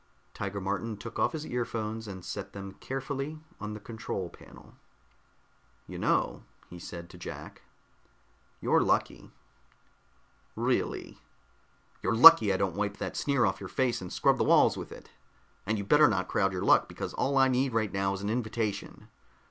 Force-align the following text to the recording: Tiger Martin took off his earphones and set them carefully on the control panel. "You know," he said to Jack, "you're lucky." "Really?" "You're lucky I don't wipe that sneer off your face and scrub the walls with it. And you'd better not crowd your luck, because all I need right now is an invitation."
Tiger 0.33 0.59
Martin 0.59 0.97
took 0.97 1.19
off 1.19 1.31
his 1.33 1.45
earphones 1.45 2.07
and 2.07 2.25
set 2.25 2.53
them 2.53 2.71
carefully 2.79 3.37
on 3.59 3.75
the 3.75 3.79
control 3.79 4.31
panel. 4.31 4.73
"You 5.85 5.99
know," 5.99 6.43
he 6.71 6.79
said 6.79 7.07
to 7.11 7.19
Jack, 7.19 7.61
"you're 8.61 8.81
lucky." 8.81 9.29
"Really?" 10.55 11.19
"You're 12.01 12.15
lucky 12.15 12.51
I 12.51 12.57
don't 12.57 12.75
wipe 12.75 12.97
that 12.97 13.15
sneer 13.15 13.45
off 13.45 13.59
your 13.59 13.69
face 13.69 14.01
and 14.01 14.11
scrub 14.11 14.39
the 14.39 14.43
walls 14.43 14.75
with 14.75 14.91
it. 14.91 15.11
And 15.67 15.77
you'd 15.77 15.87
better 15.87 16.07
not 16.07 16.27
crowd 16.27 16.51
your 16.51 16.63
luck, 16.65 16.87
because 16.89 17.13
all 17.13 17.37
I 17.37 17.47
need 17.47 17.71
right 17.71 17.93
now 17.93 18.13
is 18.15 18.23
an 18.23 18.29
invitation." 18.31 19.07